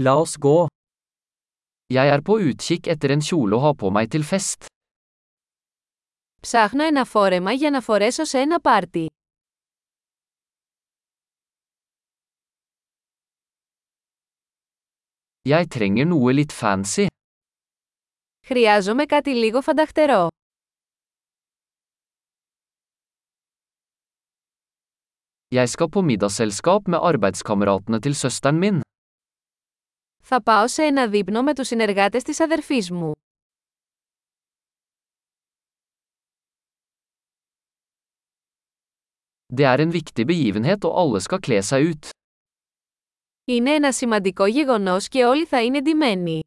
La 0.00 0.12
oss 0.14 0.36
gå. 0.38 0.68
Jeg 1.90 2.10
er 2.14 2.20
på 2.22 2.36
utkikk 2.38 2.86
etter 2.92 3.10
en 3.16 3.22
kjole 3.28 3.56
å 3.56 3.62
ha 3.64 3.70
på 3.74 3.88
meg 3.90 4.12
til 4.14 4.22
fest. 4.22 4.68
Ψάχνω 6.40 6.84
ένα 6.84 7.04
φόρεμα 7.04 7.52
για 7.52 7.70
να 7.70 7.80
φορέσω 7.80 8.24
σε 8.24 8.38
ένα 8.38 8.60
πάρτι. 8.60 9.06
Jeg 15.42 15.68
trenger 15.74 16.06
noe 16.06 16.32
litt 16.32 16.52
fancy. 16.52 17.06
Χρειάζομαι 18.46 19.04
κάτι 19.04 19.30
λίγο 19.30 19.60
φανταχτερό. 19.60 20.28
Jeg 25.48 25.68
skal 25.68 25.88
på 25.88 26.02
middagsselskap 26.02 26.88
med 26.88 26.98
arbeidskameratene 27.02 28.00
til 28.00 28.14
søsteren 28.14 28.58
min. 28.58 28.82
Θα 30.30 30.42
πάω 30.42 30.68
σε 30.68 30.82
ένα 30.82 31.08
δείπνο 31.08 31.42
με 31.42 31.54
τους 31.54 31.66
συνεργάτες 31.66 32.22
της 32.22 32.40
αδερφής 32.40 32.90
μου. 32.90 33.12
Det 39.56 39.64
er 39.64 39.78
en 39.80 39.92
viktig 39.92 40.24
begivenhet 40.26 40.84
og 40.84 40.92
alle 41.00 41.20
skal 41.20 41.40
kle 41.46 41.62
seg 41.62 41.80
ut. 41.92 42.08
Είναι 43.44 43.70
ένα 43.70 43.92
σημαντικό 43.92 44.46
γεγονός 44.46 45.08
και 45.08 45.24
όλοι 45.24 45.46
θα 45.46 45.62
είναι 45.62 45.82
ντυμένοι. 45.82 46.40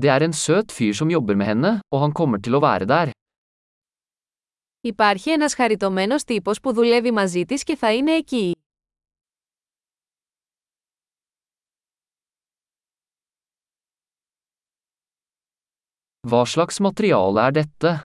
Det 0.00 0.08
er 0.08 0.22
en 0.22 0.32
søt 0.32 0.72
fyr 0.72 0.92
som 0.92 1.10
jobber 1.10 1.34
med 1.34 1.46
henne, 1.46 1.80
og 1.90 2.00
han 2.00 2.12
kommer 2.12 2.38
til 2.38 2.54
å 2.54 2.60
være 2.60 2.86
der. 2.94 3.15
Υπάρχει 4.86 5.30
ένας 5.30 5.54
χαριτωμένος 5.54 6.24
τύπος 6.24 6.60
που 6.60 6.72
δουλεύει 6.72 7.10
μαζί 7.12 7.44
της 7.44 7.62
και 7.62 7.76
θα 7.76 7.94
είναι 7.94 8.12
εκεί. 8.12 8.52
Hva 16.30 16.44
slags 16.44 16.76
materiale 16.78 17.40
er 17.46 17.52
dette? 17.52 18.00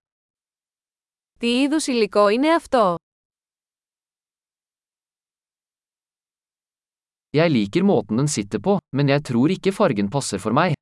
Τι 1.38 1.60
είδους 1.60 1.86
υλικό 1.86 2.28
είναι 2.28 2.54
αυτό; 2.54 2.96
Jeg 7.36 7.50
liker 7.50 7.82
måten 7.82 8.16
den 8.16 8.28
sitter 8.28 8.60
på, 8.60 8.78
men 8.96 9.08
jeg 9.08 9.24
tror 9.24 9.48
ikke 9.48 9.72
fargen 9.72 10.08
passer 10.14 10.38
for 10.38 10.52
meg. 10.52 10.81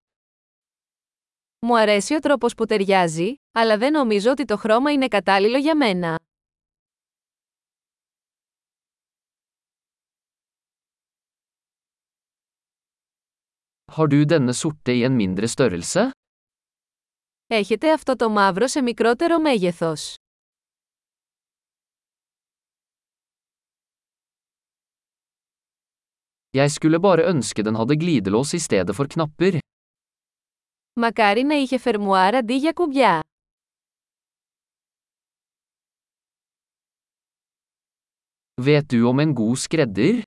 Μου 1.66 1.78
αρέσει 1.78 2.14
ο 2.14 2.18
τρόπος 2.18 2.54
που 2.54 2.64
ταιριάζει, 2.64 3.34
αλλά 3.52 3.78
δεν 3.78 3.92
νομίζω 3.92 4.30
ότι 4.30 4.44
το 4.44 4.56
χρώμα 4.56 4.92
είναι 4.92 5.08
κατάλληλο 5.08 5.58
για 5.58 5.76
μένα. 5.76 6.18
Har 13.92 14.06
du 14.06 14.24
denne 14.24 14.52
sorte 14.52 14.92
i 14.92 15.02
en 15.02 15.12
mindre 15.12 15.46
størrelse? 15.48 16.10
Έχετε 17.46 17.92
αυτό 17.92 18.16
το 18.16 18.30
μαύρο 18.30 18.66
σε 18.66 18.80
μικρότερο 18.82 19.38
μέγεθος. 19.40 20.14
Jeg 26.50 26.70
skulle 26.70 26.98
bare 27.00 27.22
ønske 27.32 27.62
den 27.62 27.74
hadde 27.76 27.96
glidelås 27.96 28.54
i 28.54 28.58
stedet 28.58 28.96
for 28.96 29.06
knapper. 29.06 29.58
Μακάρι 30.92 31.42
να 31.42 31.54
είχε 31.54 31.78
φερμουάρ 31.78 32.34
αντί 32.34 32.54
για 32.54 32.72
κουμπιά. 32.72 33.20
Vet 38.62 38.86
du 38.92 39.04
om 39.08 39.18
en 39.20 39.32
god 39.34 39.56
skredder? 39.56 40.20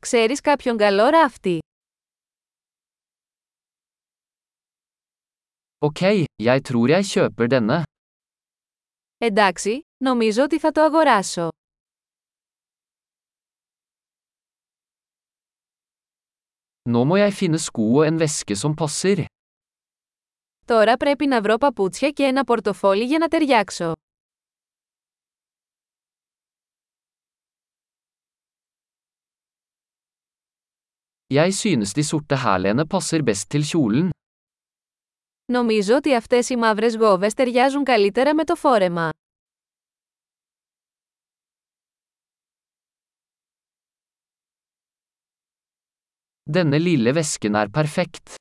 Ξέρεις 0.00 0.40
κάποιον 0.40 0.76
καλό 0.76 1.08
ράφτη; 1.08 1.58
Ok, 5.78 6.24
jeg 6.42 6.60
tror 6.68 6.88
jeg 6.88 7.04
kjøper 7.04 7.46
denne. 7.48 7.82
Εντάξει, 9.18 9.80
νομίζω 10.04 10.42
ότι 10.42 10.58
θα 10.58 10.70
το 10.70 10.80
αγοράσω. 10.80 11.48
Nå 16.92 17.04
må 17.04 17.18
jeg 17.20 17.34
finne 17.36 17.58
sko 17.60 17.84
og 18.00 18.06
en 18.08 18.18
veske 18.20 18.56
som 18.56 18.76
passer. 18.76 19.24
Τώρα 20.64 20.96
πρέπει 20.96 21.26
να 21.26 21.40
βρω 21.40 21.56
παπούτσια 21.58 22.10
και 22.10 22.22
ένα 22.22 22.44
πορτοφόλι 22.44 23.04
για 23.04 23.18
να 23.18 23.28
ταιριάξω. 23.28 23.92
Jeg 31.34 31.54
synes 31.54 31.92
de 31.92 32.02
sorte 32.02 32.36
hælene 32.36 32.84
passer 32.94 33.22
best 33.22 33.46
til 33.48 33.62
kjolen. 33.62 34.08
Νομίζω 35.52 35.96
ότι 35.96 36.14
αυτές 36.14 36.48
οι 36.48 36.56
μαύρες 36.56 36.96
γόβες 36.96 37.34
ταιριάζουν 37.34 37.84
καλύτερα 37.84 38.34
με 38.34 38.44
το 38.44 38.54
φόρεμα. 38.54 39.10
Denne 46.56 46.78
lille 46.78 47.12
vesken 47.12 47.54
er 47.54 47.68
perfekt. 47.78 48.34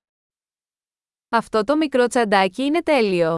Αυτό 1.29 1.63
το 1.63 1.75
μικρό 1.75 2.07
τσαντάκι 2.07 2.63
είναι 2.63 2.83
τέλειο. 2.83 3.35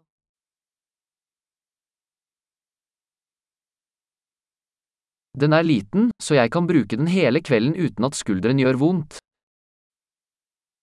Den 5.40 5.54
er 5.54 5.64
liten, 5.64 6.10
så 6.24 6.34
jeg 6.36 6.52
kan 6.52 6.68
bruke 6.68 6.98
den 6.98 7.08
hele 7.08 7.42
kvelden 7.42 7.76
uten 7.86 8.06
at 8.06 8.16
skulderen 8.16 8.58
gjør 8.58 8.78
vondt. 8.78 9.18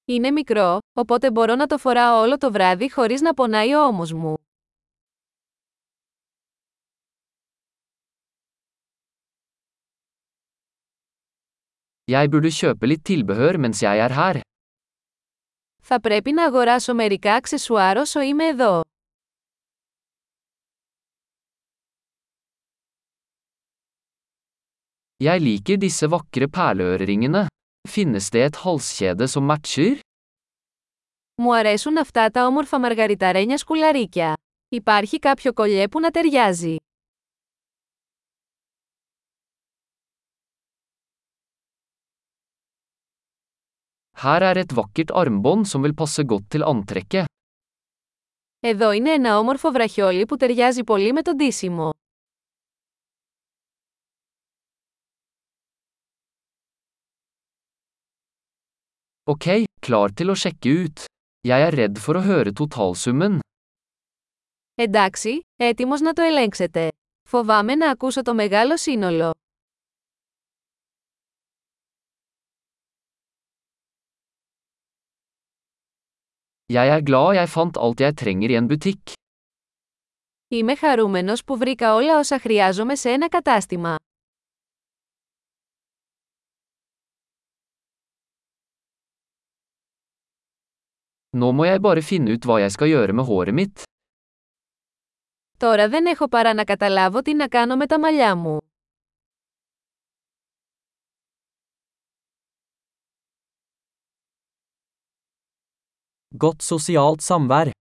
Είναι 0.05 0.31
μικρό, 0.31 0.79
οπότε 0.93 1.31
μπορώ 1.31 1.55
να 1.55 1.67
το 1.67 1.79
φοράω 1.79 2.21
όλο 2.21 2.39
το 2.39 2.53
βράδυ 2.53 2.91
χωρίς 2.93 3.21
να 3.21 3.35
πονάει 3.35 3.75
ο 3.75 3.87
ώμος 3.87 4.13
μου. 4.13 4.46
Jeg 12.07 12.31
burde 12.31 12.51
kjøpe 12.55 12.87
litt 12.87 13.03
tilbehør 13.09 13.57
mens 13.59 13.83
jeg 13.83 13.99
er 13.99 14.13
her. 14.15 14.41
Θα 15.83 16.01
πρέπει 16.01 16.33
να 16.33 16.45
αγοράσω 16.45 16.95
μερικά 16.95 17.35
αξεσουάρ 17.35 17.97
όσο 17.97 18.21
είμαι 18.21 18.45
εδώ. 18.47 18.81
Jeg 25.25 25.41
liker 25.41 25.77
disse 25.77 26.11
vakre 26.11 26.49
perleøreringene. 26.49 27.43
Finnes 27.89 28.31
det 28.31 28.43
et 28.49 28.57
halskjede 28.57 29.29
som 29.29 29.45
matcher? 29.51 29.99
Μου 31.43 31.55
αρέσουν 31.55 31.99
αυτά 31.99 32.31
τα 32.31 32.47
όμορφα 32.47 32.79
μαργαριταρένια 32.79 33.59
σκουλαρίκια. 33.59 34.35
Υπάρχει 34.69 35.19
κάποιο 35.19 35.53
κολλιέ 35.53 35.89
που 35.89 36.01
να 36.01 36.11
ταιριάζει. 36.11 36.77
Her 44.22 44.42
er 44.50 44.58
et 44.62 44.74
vakkert 44.76 45.12
armbånd 45.22 45.66
som 45.72 45.84
vil 45.84 45.96
passe 45.96 46.24
godt 46.24 46.50
til 46.50 46.64
antrekket. 46.64 47.26
Εδώ 48.64 48.92
είναι 48.92 49.12
ένα 49.12 49.38
όμορφο 49.38 49.72
βραχιόλι 49.72 50.26
που 50.26 50.38
ταιριάζει 50.38 50.84
πολύ 50.84 51.14
με 51.14 51.22
το 51.22 51.36
ντύσιμο. 51.36 51.90
Ok, 59.24 59.64
klar 59.86 60.10
til 60.18 60.34
å 60.34 60.36
sjekke 60.36 60.72
ut. 60.84 61.06
Jeg 61.48 61.66
er 61.68 61.76
redd 61.80 62.00
for 62.04 62.20
å 62.20 62.22
høre 62.26 62.52
totalsummen. 62.52 63.40
Εντάξει, 64.76 65.40
έτοιμος 65.56 66.02
να 66.02 66.14
το 66.14 66.22
ελέγξετε. 66.22 66.88
Φοβάμαι 67.30 67.76
να 67.76 67.92
ακούσω 67.92 68.22
το 68.22 68.34
μεγάλο 68.34 68.78
σύνολο. 68.78 69.32
Jeg 76.67 76.89
er 76.91 77.03
glad 77.07 77.37
jeg 77.39 77.47
fant 77.47 77.77
alt 77.79 78.01
jeg 78.03 78.15
trenger 78.19 78.51
i 78.51 78.57
en 78.59 78.67
butikk. 78.67 79.13
Είμαι 80.49 80.77
χαρούμενος 80.77 81.45
που 81.45 81.57
βρήκα 81.57 81.95
όλα 81.95 82.19
όσα 82.19 82.39
χρειάζομαι 82.39 82.95
σε 82.95 83.11
ένα 83.11 83.29
κατάστημα. 83.29 83.97
Nå 91.37 91.53
må 91.53 91.65
jeg 91.65 91.81
bare 91.81 92.03
finne 92.03 92.33
ut 92.35 92.47
hva 92.49 92.61
jeg 92.61 92.71
skal 92.71 92.89
gjøre 92.89 93.13
med 93.13 93.25
håret 93.25 93.55
mitt. 93.55 93.83
Τώρα 95.59 95.89
δεν 95.89 96.07
έχω 96.07 96.29
παρά 96.29 96.55
να 96.55 96.65
καταλάβω 96.65 97.23
τι 97.23 97.35
να 97.35 97.49
κάνω 97.49 97.77
με 97.77 97.87
τα 97.87 97.99
μαλλιά 97.99 98.35
μου. 98.37 98.66
Godt 106.39 106.63
sosialt 106.63 107.23
samvær. 107.25 107.77